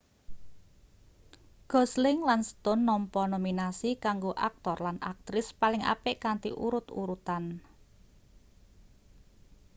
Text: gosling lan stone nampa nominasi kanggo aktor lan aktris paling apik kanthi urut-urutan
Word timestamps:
gosling 1.71 2.19
lan 2.29 2.41
stone 2.51 2.81
nampa 2.89 3.21
nominasi 3.33 3.89
kanggo 4.05 4.31
aktor 4.49 4.77
lan 4.85 4.97
aktris 5.11 5.47
paling 5.61 5.83
apik 5.93 6.17
kanthi 6.25 6.49
urut-urutan 6.65 7.43